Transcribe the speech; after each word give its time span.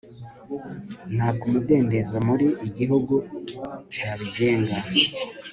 Ntabwo 1.15 1.43
umudendezo 1.49 2.15
muri 2.27 2.47
igihugu 2.67 3.13
cyabigenga 3.93 4.77